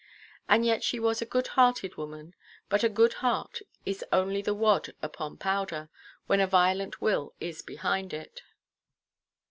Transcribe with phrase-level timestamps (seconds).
[0.49, 2.33] And yet she was a "good–hearted" woman.
[2.69, 5.89] But a good heart is only the wad upon powder,
[6.25, 8.41] when a violent will is behind it.